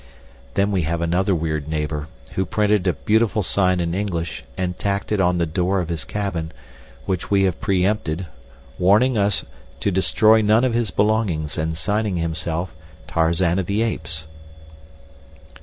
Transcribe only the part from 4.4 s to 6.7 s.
and tacked it on the door of his cabin,